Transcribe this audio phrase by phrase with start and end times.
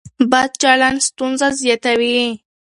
[0.31, 2.21] بد چلن ستونزه زیاتوي.